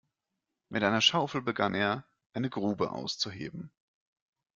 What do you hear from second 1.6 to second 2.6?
er, eine